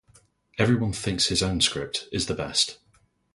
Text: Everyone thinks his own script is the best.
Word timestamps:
Everyone 0.57 0.93
thinks 0.93 1.27
his 1.27 1.43
own 1.43 1.61
script 1.61 2.07
is 2.11 2.25
the 2.25 2.33
best. 2.33 2.79